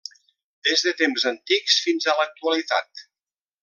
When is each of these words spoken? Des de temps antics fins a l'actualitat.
Des 0.67 0.85
de 0.85 0.93
temps 1.03 1.27
antics 1.33 1.79
fins 1.87 2.11
a 2.15 2.19
l'actualitat. 2.23 3.09